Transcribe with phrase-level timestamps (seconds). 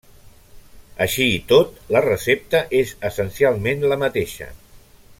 [1.05, 4.53] Així i tot, la recepta és essencialment la mateixa.